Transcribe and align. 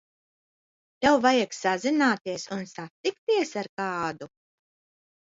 Tev 1.07 1.17
vajag 1.25 1.53
sazināties 1.59 2.49
un 2.59 2.67
satikties 2.75 3.57
ar 3.65 3.73
kādu? 3.79 4.35